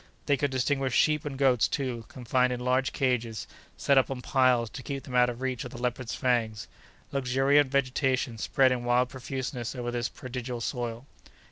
They 0.25 0.35
could 0.35 0.49
distinguish 0.49 0.95
sheep 0.95 1.25
and 1.25 1.37
goats 1.37 1.67
too, 1.67 2.05
confined 2.07 2.51
in 2.51 2.59
large 2.59 2.91
cages, 2.91 3.45
set 3.77 3.99
up 3.99 4.09
on 4.09 4.23
piles 4.23 4.67
to 4.71 4.81
keep 4.81 5.03
them 5.03 5.13
out 5.13 5.29
of 5.29 5.41
reach 5.41 5.63
of 5.63 5.69
the 5.69 5.77
leopards' 5.77 6.15
fangs. 6.15 6.67
Luxuriant 7.11 7.69
vegetation 7.69 8.39
spread 8.39 8.71
in 8.71 8.83
wild 8.83 9.09
profuseness 9.09 9.75
over 9.75 9.91
this 9.91 10.09
prodigal 10.09 10.59
soil. 10.59 11.05